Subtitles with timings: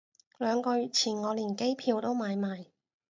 [0.39, 2.65] 兩個月前我連機票都買埋